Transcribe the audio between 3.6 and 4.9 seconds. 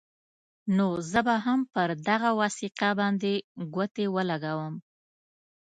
ګوتې ولګوم.